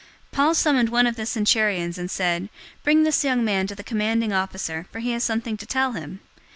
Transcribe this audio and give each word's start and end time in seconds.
023:017 0.31 0.31
Paul 0.31 0.55
summoned 0.55 0.89
one 0.89 1.05
of 1.05 1.15
the 1.15 1.27
centurions, 1.27 1.99
and 1.99 2.09
said, 2.09 2.49
"Bring 2.83 3.03
this 3.03 3.23
young 3.23 3.45
man 3.45 3.67
to 3.67 3.75
the 3.75 3.83
commanding 3.83 4.33
officer, 4.33 4.87
for 4.91 4.97
he 4.97 5.11
has 5.11 5.23
something 5.23 5.57
to 5.57 5.65
tell 5.67 5.91
him." 5.91 6.21